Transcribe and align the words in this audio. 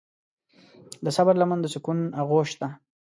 د 1.03 1.05
صبر 1.15 1.35
لمن 1.41 1.59
د 1.61 1.67
سکون 1.73 1.99
آغوش 2.21 2.49
ده. 2.61 2.67